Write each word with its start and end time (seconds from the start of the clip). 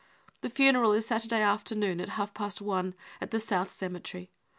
The 0.41 0.49
funeral 0.49 0.93
is 0.93 1.05
Saturday 1.05 1.43
afternoon 1.43 2.01
at 2.01 2.09
half 2.17 2.33
past 2.33 2.59
one, 2.59 2.95
at 3.21 3.29
the 3.29 3.39
South 3.39 3.71
Cemetery. 3.71 4.31